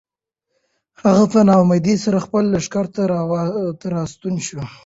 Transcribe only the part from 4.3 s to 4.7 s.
شو.